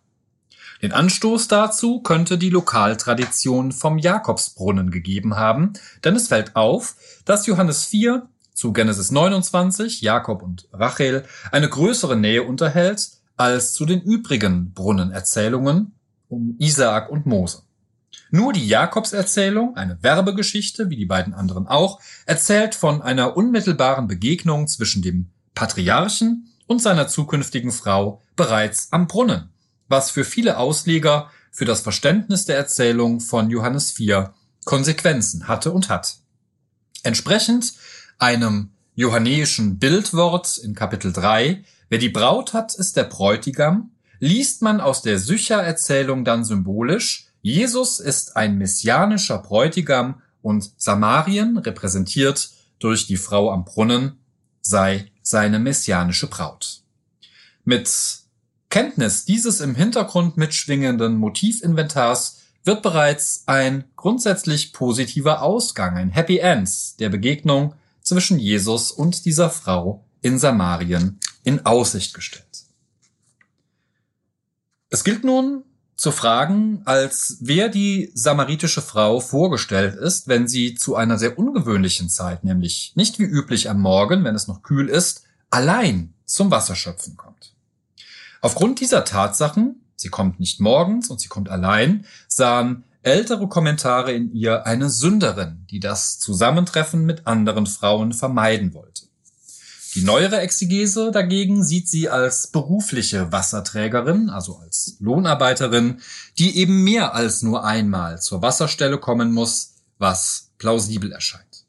[0.81, 7.45] Den Anstoß dazu könnte die Lokaltradition vom Jakobsbrunnen gegeben haben, denn es fällt auf, dass
[7.45, 14.01] Johannes 4 zu Genesis 29, Jakob und Rachel, eine größere Nähe unterhält als zu den
[14.01, 15.93] übrigen Brunnenerzählungen
[16.27, 17.63] um Isaak und Mose.
[18.31, 24.67] Nur die Jakobserzählung, eine Werbegeschichte, wie die beiden anderen auch, erzählt von einer unmittelbaren Begegnung
[24.67, 29.49] zwischen dem Patriarchen und seiner zukünftigen Frau bereits am Brunnen,
[29.87, 34.33] was für viele Ausleger für das Verständnis der Erzählung von Johannes 4
[34.65, 36.17] Konsequenzen hatte und hat.
[37.01, 37.73] Entsprechend
[38.19, 44.79] einem johannäischen Bildwort in Kapitel 3, wer die Braut hat, ist der Bräutigam, liest man
[44.81, 53.17] aus der Sycher-Erzählung dann symbolisch, Jesus ist ein messianischer Bräutigam und Samarien, repräsentiert durch die
[53.17, 54.19] Frau am Brunnen,
[54.61, 56.81] sei seine messianische Braut.
[57.63, 57.89] Mit
[58.69, 66.99] Kenntnis dieses im Hintergrund mitschwingenden Motivinventars wird bereits ein grundsätzlich positiver Ausgang, ein Happy End
[66.99, 72.45] der Begegnung zwischen Jesus und dieser Frau in Samarien in Aussicht gestellt.
[74.89, 75.63] Es gilt nun
[75.99, 82.07] zu fragen, als wer die samaritische Frau vorgestellt ist, wenn sie zu einer sehr ungewöhnlichen
[82.07, 87.17] Zeit, nämlich nicht wie üblich am Morgen, wenn es noch kühl ist, allein zum Wasserschöpfen
[87.17, 87.53] kommt.
[88.39, 94.33] Aufgrund dieser Tatsachen, sie kommt nicht morgens und sie kommt allein, sahen ältere Kommentare in
[94.33, 99.08] ihr eine Sünderin, die das Zusammentreffen mit anderen Frauen vermeiden wollte.
[99.95, 106.01] Die neuere Exegese dagegen sieht sie als berufliche Wasserträgerin, also als Lohnarbeiterin,
[106.37, 111.65] die eben mehr als nur einmal zur Wasserstelle kommen muss, was plausibel erscheint.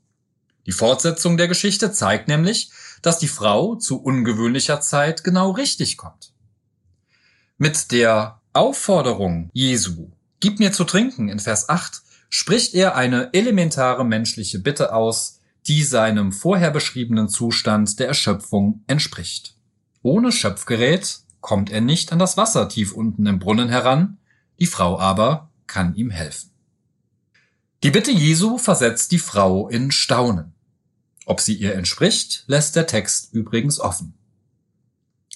[0.66, 6.32] Die Fortsetzung der Geschichte zeigt nämlich, dass die Frau zu ungewöhnlicher Zeit genau richtig kommt.
[7.56, 14.04] Mit der Aufforderung Jesu, gib mir zu trinken in Vers 8, spricht er eine elementare
[14.04, 19.56] menschliche Bitte aus, die seinem vorher beschriebenen Zustand der Erschöpfung entspricht.
[20.02, 24.18] Ohne Schöpfgerät kommt er nicht an das Wasser tief unten im Brunnen heran,
[24.58, 26.50] die Frau aber kann ihm helfen.
[27.82, 30.52] Die Bitte Jesu versetzt die Frau in Staunen.
[31.24, 34.14] Ob sie ihr entspricht, lässt der Text übrigens offen.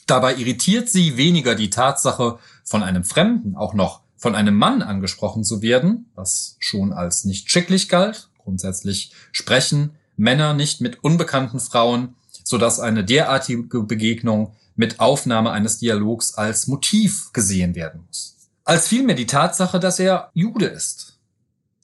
[0.06, 5.44] Dabei irritiert sie weniger die Tatsache, von einem Fremden auch noch von einem Mann angesprochen
[5.44, 8.30] zu werden, was schon als nicht schicklich galt.
[8.38, 15.79] Grundsätzlich sprechen Männer nicht mit unbekannten Frauen, so dass eine derartige Begegnung mit Aufnahme eines
[15.79, 18.37] Dialogs als Motiv gesehen werden muss.
[18.64, 21.18] Als vielmehr die Tatsache, dass er Jude ist.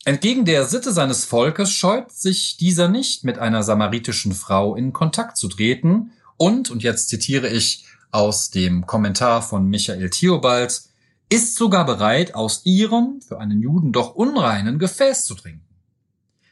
[0.04, 5.36] Entgegen der Sitte seines Volkes scheut sich dieser nicht, mit einer samaritischen Frau in Kontakt
[5.36, 10.82] zu treten und, und jetzt zitiere ich aus dem Kommentar von Michael Theobald,
[11.28, 15.69] ist sogar bereit, aus ihrem, für einen Juden doch unreinen Gefäß zu trinken.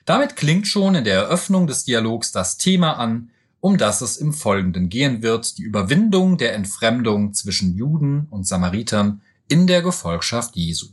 [0.08, 3.28] Damit klingt schon in der Eröffnung des Dialogs das Thema an,
[3.60, 9.20] um das es im Folgenden gehen wird, die Überwindung der Entfremdung zwischen Juden und Samaritern
[9.48, 10.86] in der Gefolgschaft Jesu.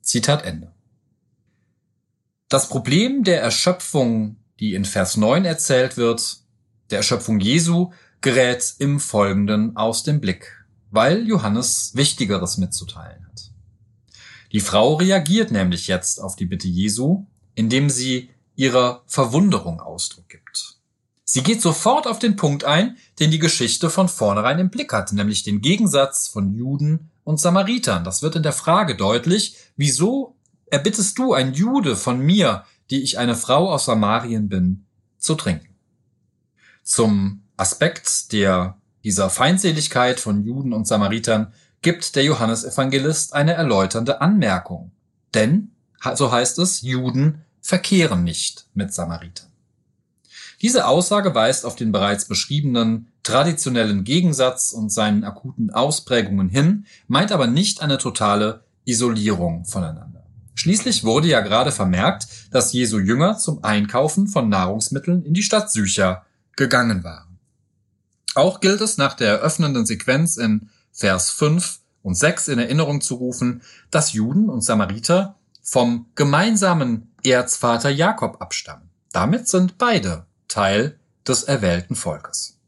[0.00, 0.70] Zitat Ende.
[2.48, 6.36] Das Problem der Erschöpfung, die in Vers 9 erzählt wird,
[6.90, 13.50] der Erschöpfung Jesu, gerät im Folgenden aus dem Blick, weil Johannes Wichtigeres mitzuteilen hat.
[14.52, 20.76] Die Frau reagiert nämlich jetzt auf die Bitte Jesu, indem sie ihrer Verwunderung Ausdruck gibt.
[21.24, 25.12] Sie geht sofort auf den Punkt ein, den die Geschichte von vornherein im Blick hat,
[25.12, 28.04] nämlich den Gegensatz von Juden und Samaritern.
[28.04, 30.36] Das wird in der Frage deutlich, wieso
[30.66, 34.84] erbittest du, ein Jude, von mir, die ich eine Frau aus Samarien bin,
[35.18, 35.74] zu trinken?
[36.82, 44.92] Zum Aspekt der, dieser Feindseligkeit von Juden und Samaritern gibt der Johannesevangelist eine erläuternde Anmerkung.
[45.34, 45.72] Denn,
[46.14, 49.48] so heißt es, Juden verkehren nicht mit Samaritern.
[50.60, 57.32] Diese Aussage weist auf den bereits beschriebenen traditionellen Gegensatz und seinen akuten Ausprägungen hin, meint
[57.32, 60.24] aber nicht eine totale Isolierung voneinander.
[60.54, 65.72] Schließlich wurde ja gerade vermerkt, dass Jesu Jünger zum Einkaufen von Nahrungsmitteln in die Stadt
[65.72, 67.38] Sycha gegangen waren.
[68.34, 73.14] Auch gilt es nach der eröffnenden Sequenz in Vers 5 und 6 in Erinnerung zu
[73.14, 78.90] rufen, dass Juden und Samariter vom gemeinsamen Erzvater Jakob abstammen.
[79.12, 82.58] Damit sind beide Teil des erwählten Volkes.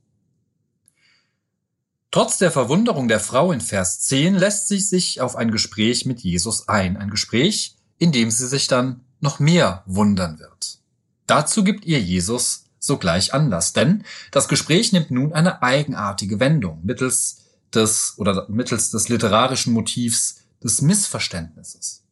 [2.10, 6.20] Trotz der Verwunderung der Frau in Vers 10 lässt sie sich auf ein Gespräch mit
[6.20, 6.96] Jesus ein.
[6.96, 10.78] Ein Gespräch, in dem sie sich dann noch mehr wundern wird.
[11.26, 17.40] Dazu gibt ihr Jesus sogleich Anlass, denn das Gespräch nimmt nun eine eigenartige Wendung mittels
[17.74, 22.03] des oder mittels des literarischen Motivs des Missverständnisses.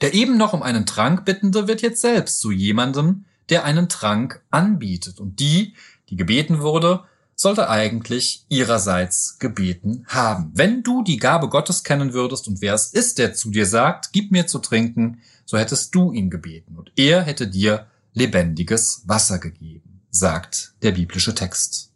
[0.00, 4.42] Der eben noch um einen Trank Bittende wird jetzt selbst zu jemandem, der einen Trank
[4.50, 5.20] anbietet.
[5.20, 5.74] Und die,
[6.08, 10.50] die gebeten wurde, sollte eigentlich ihrerseits gebeten haben.
[10.54, 14.12] Wenn du die Gabe Gottes kennen würdest und wer es ist, der zu dir sagt,
[14.12, 19.38] gib mir zu trinken, so hättest du ihn gebeten und er hätte dir lebendiges Wasser
[19.38, 21.92] gegeben, sagt der biblische Text.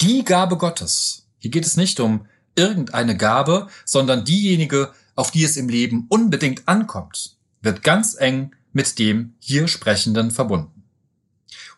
[0.00, 1.26] Die Gabe Gottes.
[1.38, 6.66] Hier geht es nicht um irgendeine Gabe, sondern diejenige, auf die es im Leben unbedingt
[6.66, 10.84] ankommt, wird ganz eng mit dem hier Sprechenden verbunden.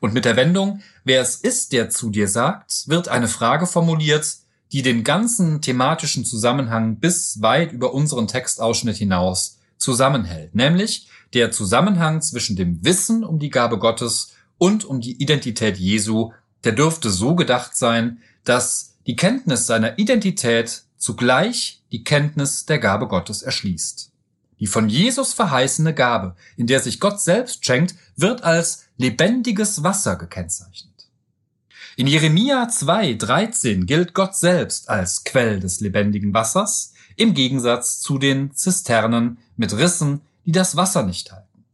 [0.00, 4.36] Und mit der Wendung, wer es ist, der zu dir sagt, wird eine Frage formuliert,
[4.72, 12.22] die den ganzen thematischen Zusammenhang bis weit über unseren Textausschnitt hinaus zusammenhält, nämlich der Zusammenhang
[12.22, 16.32] zwischen dem Wissen um die Gabe Gottes und um die Identität Jesu,
[16.64, 23.08] der dürfte so gedacht sein, dass die Kenntnis seiner Identität zugleich die Kenntnis der Gabe
[23.08, 24.12] Gottes erschließt.
[24.60, 30.16] Die von Jesus verheißene Gabe, in der sich Gott selbst schenkt, wird als lebendiges Wasser
[30.16, 31.08] gekennzeichnet.
[31.96, 38.52] In Jeremia 2,13 gilt Gott selbst als Quell des lebendigen Wassers, im Gegensatz zu den
[38.52, 41.64] Zisternen mit Rissen, die das Wasser nicht halten.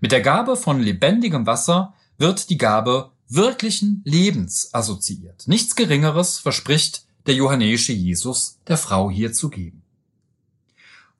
[0.00, 5.46] Mit der Gabe von lebendigem Wasser wird die Gabe wirklichen Lebens assoziiert.
[5.46, 9.82] Nichts Geringeres verspricht der johannäische Jesus der Frau hier zu geben.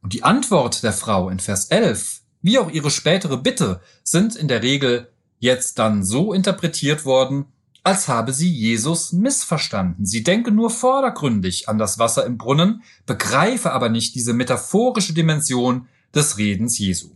[0.02, 4.48] Und die Antwort der Frau in Vers 11, wie auch ihre spätere Bitte, sind in
[4.48, 7.46] der Regel jetzt dann so interpretiert worden,
[7.82, 10.06] als habe sie Jesus missverstanden.
[10.06, 15.86] Sie denke nur vordergründig an das Wasser im Brunnen, begreife aber nicht diese metaphorische Dimension
[16.14, 17.10] des Redens Jesu.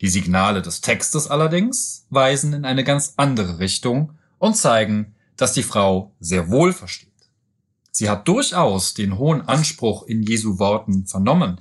[0.00, 5.62] Die Signale des Textes allerdings weisen in eine ganz andere Richtung und zeigen, dass die
[5.62, 7.07] Frau sehr wohl versteht.
[7.98, 11.60] Sie hat durchaus den hohen Anspruch in Jesu Worten vernommen.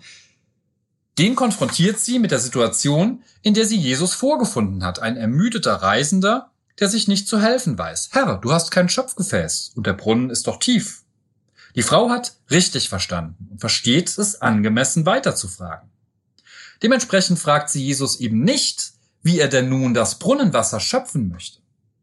[1.18, 6.52] Den konfrontiert sie mit der Situation, in der sie Jesus vorgefunden hat, ein ermüdeter Reisender,
[6.80, 8.10] der sich nicht zu helfen weiß.
[8.12, 11.02] Herr, du hast kein Schöpfgefäß und der Brunnen ist doch tief.
[11.76, 15.90] Die Frau hat richtig verstanden und versteht es angemessen weiterzufragen.
[16.84, 18.92] Dementsprechend fragt sie Jesus eben nicht,
[19.24, 21.62] wie er denn nun das Brunnenwasser schöpfen möchte.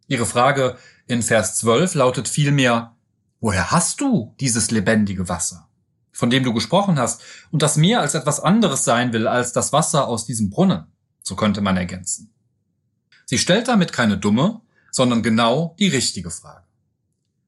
[0.08, 2.93] Ihre Frage in Vers 12 lautet vielmehr,
[3.40, 5.68] Woher hast du dieses lebendige Wasser,
[6.12, 9.72] von dem du gesprochen hast und das mehr als etwas anderes sein will als das
[9.72, 10.86] Wasser aus diesem Brunnen?
[11.22, 12.32] So könnte man ergänzen.
[13.26, 16.64] Sie stellt damit keine dumme, sondern genau die richtige Frage.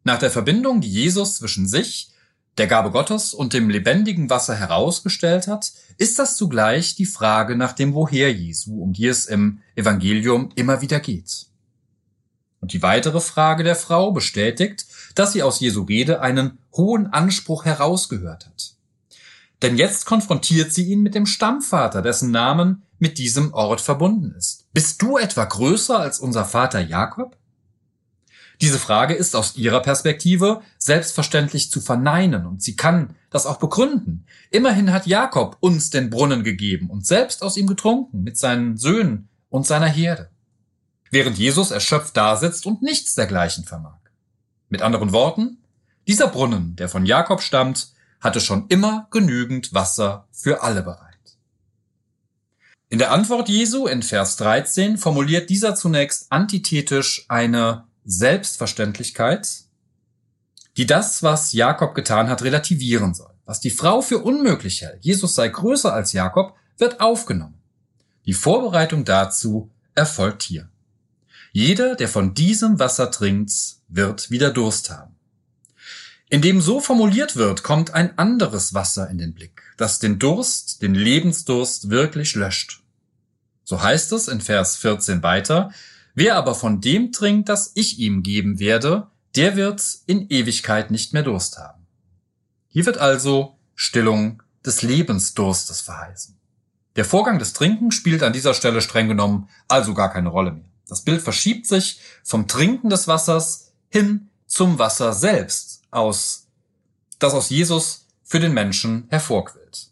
[0.04, 2.12] Nach der Verbindung, die Jesus zwischen sich,
[2.58, 7.72] der Gabe Gottes und dem lebendigen Wasser herausgestellt hat, ist das zugleich die Frage nach
[7.72, 11.46] dem Woher Jesu, um die es im Evangelium immer wieder geht.
[12.60, 14.86] Und die weitere Frage der Frau bestätigt,
[15.18, 18.74] dass sie aus Jesu Rede einen hohen Anspruch herausgehört hat.
[19.62, 24.66] Denn jetzt konfrontiert sie ihn mit dem Stammvater, dessen Namen mit diesem Ort verbunden ist.
[24.72, 27.36] Bist du etwa größer als unser Vater Jakob?
[28.60, 34.24] Diese Frage ist aus ihrer Perspektive selbstverständlich zu verneinen und sie kann das auch begründen.
[34.50, 39.28] Immerhin hat Jakob uns den Brunnen gegeben und selbst aus ihm getrunken mit seinen Söhnen
[39.50, 40.30] und seiner Herde
[41.10, 43.98] während Jesus erschöpft dasitzt und nichts dergleichen vermag.
[44.68, 45.58] Mit anderen Worten,
[46.06, 47.88] dieser Brunnen, der von Jakob stammt,
[48.20, 51.06] hatte schon immer genügend Wasser für alle bereit.
[52.88, 59.48] In der Antwort Jesu in Vers 13 formuliert dieser zunächst antithetisch eine Selbstverständlichkeit,
[60.76, 63.32] die das, was Jakob getan hat, relativieren soll.
[63.44, 67.60] Was die Frau für unmöglich hält, Jesus sei größer als Jakob, wird aufgenommen.
[68.26, 70.68] Die Vorbereitung dazu erfolgt hier.
[71.56, 73.50] Jeder, der von diesem Wasser trinkt,
[73.88, 75.16] wird wieder Durst haben.
[76.28, 80.94] Indem so formuliert wird, kommt ein anderes Wasser in den Blick, das den Durst, den
[80.94, 82.82] Lebensdurst wirklich löscht.
[83.64, 85.72] So heißt es in Vers 14 weiter,
[86.14, 91.14] wer aber von dem trinkt, das ich ihm geben werde, der wird in Ewigkeit nicht
[91.14, 91.86] mehr Durst haben.
[92.68, 96.36] Hier wird also Stillung des Lebensdurstes verheißen.
[96.96, 100.68] Der Vorgang des Trinken spielt an dieser Stelle streng genommen also gar keine Rolle mehr.
[100.88, 106.46] Das Bild verschiebt sich vom Trinken des Wassers hin zum Wasser selbst, aus,
[107.18, 109.90] das aus Jesus für den Menschen hervorquillt.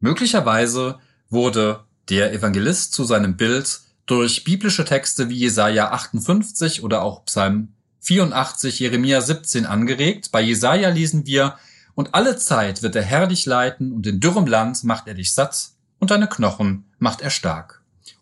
[0.00, 7.24] Möglicherweise wurde der Evangelist zu seinem Bild durch biblische Texte wie Jesaja 58 oder auch
[7.26, 10.32] Psalm 84, Jeremia 17 angeregt.
[10.32, 11.56] Bei Jesaja lesen wir,
[11.94, 15.34] und alle Zeit wird der Herr dich leiten und in dürrem Land macht er dich
[15.34, 17.79] satt und deine Knochen macht er stark.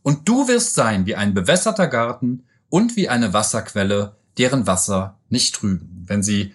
[0.08, 5.54] Und du wirst sein wie ein bewässerter Garten und wie eine Wasserquelle, deren Wasser nicht
[5.54, 6.06] trüben.
[6.06, 6.54] Wenn Sie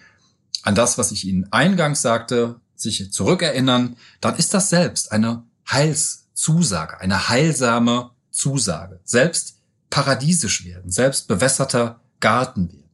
[0.64, 6.98] an das, was ich Ihnen eingangs sagte, sich zurückerinnern, dann ist das selbst eine Heilszusage,
[6.98, 8.98] eine heilsame Zusage.
[9.04, 12.90] Selbst paradiesisch werden, selbst bewässerter Garten werden.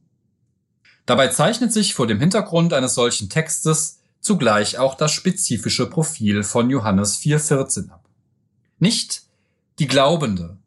[1.07, 6.69] Dabei zeichnet sich vor dem Hintergrund eines solchen Textes zugleich auch das spezifische Profil von
[6.69, 8.07] Johannes 4,14 ab.
[8.77, 9.23] Nicht
[9.81, 10.59] die Glaubende.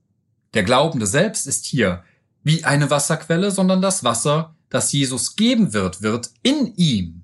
[0.54, 2.02] Der Glaubende selbst ist hier
[2.42, 7.22] wie eine Wasserquelle, sondern das Wasser, das Jesus geben wird, wird in ihm,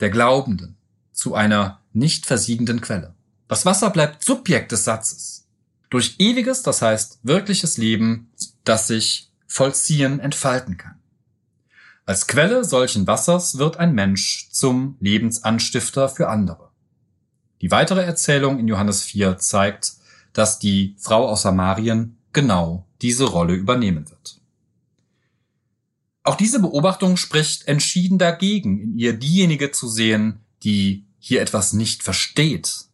[0.00, 0.78] der Glaubenden,
[1.12, 3.14] zu einer nicht versiegenden Quelle.
[3.46, 5.46] Das Wasser bleibt Subjekt des Satzes.
[5.90, 8.32] Durch ewiges, das heißt wirkliches Leben,
[8.64, 10.98] das sich vollziehen, entfalten kann.
[12.06, 16.70] Als Quelle solchen Wassers wird ein Mensch zum Lebensanstifter für andere.
[17.60, 19.97] Die weitere Erzählung in Johannes 4 zeigt,
[20.38, 24.40] dass die Frau aus Samarien genau diese Rolle übernehmen wird.
[26.22, 32.04] Auch diese Beobachtung spricht entschieden dagegen, in ihr diejenige zu sehen, die hier etwas nicht
[32.04, 32.84] versteht.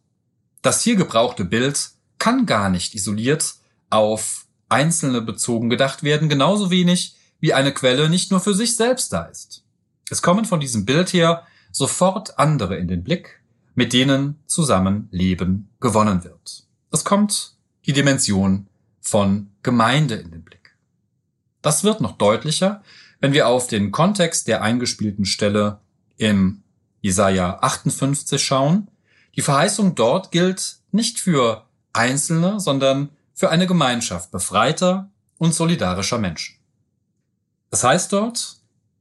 [0.63, 3.53] Das hier gebrauchte Bild kann gar nicht isoliert
[3.91, 9.13] auf Einzelne bezogen gedacht werden, genauso wenig wie eine Quelle nicht nur für sich selbst
[9.13, 9.63] da ist.
[10.09, 13.39] Es kommen von diesem Bild her sofort andere in den Blick,
[13.75, 16.64] mit denen zusammen Leben gewonnen wird.
[16.95, 17.51] Es kommt
[17.85, 18.67] die Dimension
[19.01, 20.77] von Gemeinde in den Blick.
[21.61, 22.81] Das wird noch deutlicher,
[23.19, 25.81] wenn wir auf den Kontext der eingespielten Stelle
[26.15, 26.63] im
[27.01, 28.87] Jesaja 58 schauen.
[29.35, 36.55] Die Verheißung dort gilt nicht für Einzelne, sondern für eine Gemeinschaft befreiter und solidarischer Menschen.
[37.71, 38.55] Das heißt dort,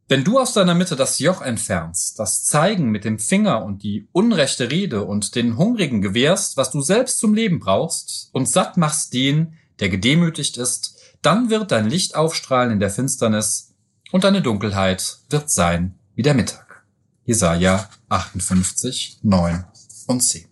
[0.09, 4.09] wenn du aus deiner Mitte das Joch entfernst, das Zeigen mit dem Finger und die
[4.13, 9.15] unrechte Rede und den Hungrigen gewährst, was du selbst zum Leben brauchst, und satt machst
[9.15, 13.75] den, der gedemütigt ist, dann wird dein Licht aufstrahlen in der Finsternis
[14.13, 16.85] und deine Dunkelheit wird sein wie der Mittag.
[17.25, 19.65] Jesaja 58, 9
[20.07, 20.45] und 10.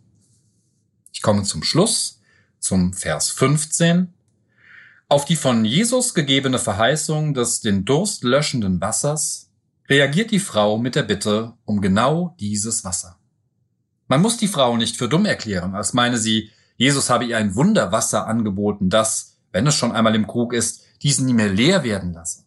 [1.13, 2.21] Ich komme zum Schluss,
[2.59, 4.15] zum Vers 15.
[5.13, 9.51] Auf die von Jesus gegebene Verheißung des den Durst löschenden Wassers
[9.87, 13.19] reagiert die Frau mit der Bitte um genau dieses Wasser.
[14.09, 17.55] Man muss die Frau nicht für dumm erklären, als meine sie, Jesus habe ihr ein
[17.55, 22.15] Wunderwasser angeboten, das, wenn es schon einmal im Krug ist, diesen nie mehr leer werden
[22.15, 22.45] lasse.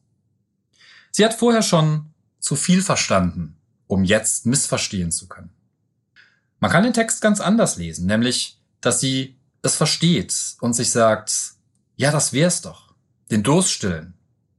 [1.12, 5.52] Sie hat vorher schon zu viel verstanden, um jetzt missverstehen zu können.
[6.60, 11.55] Man kann den Text ganz anders lesen, nämlich, dass sie es versteht und sich sagt,
[11.96, 12.94] ja, das wär's doch.
[13.32, 14.14] Den Durst stillen.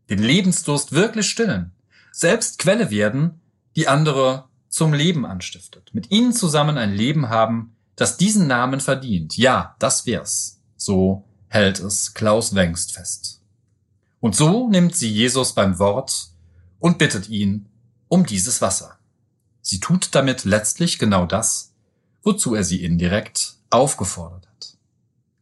[0.08, 1.72] Den Lebensdurst wirklich stillen.
[2.12, 3.40] Selbst Quelle werden,
[3.76, 5.90] die andere zum Leben anstiftet.
[5.92, 9.36] Mit ihnen zusammen ein Leben haben, das diesen Namen verdient.
[9.36, 10.60] Ja, das wär's.
[10.76, 13.40] So hält es Klaus Wengst fest.
[14.20, 16.28] Und so nimmt sie Jesus beim Wort
[16.78, 17.68] und bittet ihn
[18.08, 18.98] um dieses Wasser.
[19.60, 21.72] Sie tut damit letztlich genau das,
[22.22, 24.76] wozu er sie indirekt aufgefordert hat.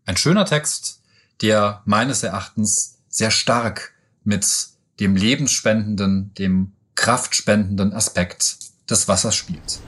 [0.06, 1.02] Ein schöner Text,
[1.42, 3.92] der meines Erachtens sehr stark
[4.24, 4.46] mit
[5.00, 8.58] dem lebensspendenden, dem kraftspendenden Aspekt
[8.88, 9.80] des Wassers spielt.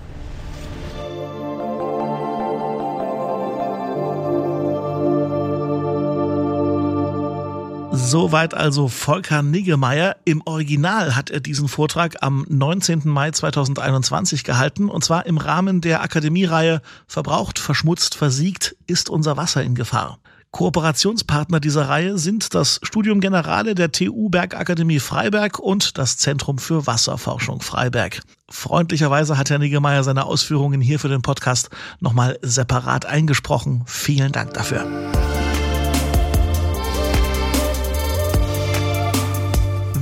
[7.93, 10.17] Soweit also Volker Niggemeier.
[10.25, 13.03] Im Original hat er diesen Vortrag am 19.
[13.05, 19.65] Mai 2021 gehalten und zwar im Rahmen der Akademiereihe Verbraucht, verschmutzt, versiegt ist unser Wasser
[19.65, 20.19] in Gefahr.
[20.51, 26.87] Kooperationspartner dieser Reihe sind das Studium Generale der TU Bergakademie Freiberg und das Zentrum für
[26.87, 28.23] Wasserforschung Freiberg.
[28.49, 31.71] Freundlicherweise hat Herr Niggemeier seine Ausführungen hier für den Podcast
[32.01, 33.83] nochmal separat eingesprochen.
[33.87, 34.87] Vielen Dank dafür.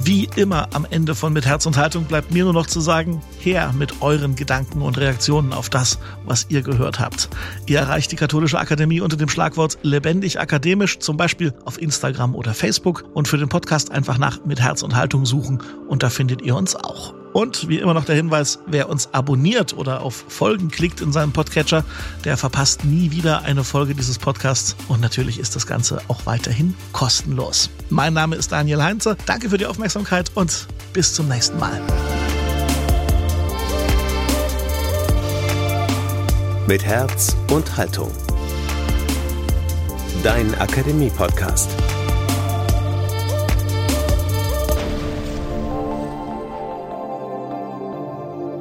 [0.04, 3.22] Wie immer am Ende von Mit Herz und Haltung bleibt mir nur noch zu sagen,
[3.40, 7.30] her mit euren Gedanken und Reaktionen auf das, was ihr gehört habt.
[7.64, 12.52] Ihr erreicht die Katholische Akademie unter dem Schlagwort lebendig akademisch, zum Beispiel auf Instagram oder
[12.52, 16.42] Facebook und für den Podcast einfach nach Mit Herz und Haltung suchen und da findet
[16.42, 17.14] ihr uns auch.
[17.34, 21.32] Und wie immer noch der Hinweis, wer uns abonniert oder auf Folgen klickt in seinem
[21.32, 21.84] Podcatcher,
[22.24, 24.76] der verpasst nie wieder eine Folge dieses Podcasts.
[24.86, 27.70] Und natürlich ist das Ganze auch weiterhin kostenlos.
[27.90, 29.16] Mein Name ist Daniel Heinze.
[29.26, 31.80] Danke für die Aufmerksamkeit und bis zum nächsten Mal.
[36.68, 38.12] Mit Herz und Haltung.
[40.22, 41.68] Dein Akademie-Podcast.